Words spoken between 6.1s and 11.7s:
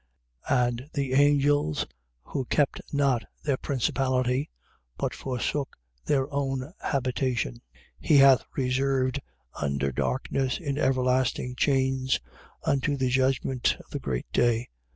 own habitation, he hath reserved under darkness in everlasting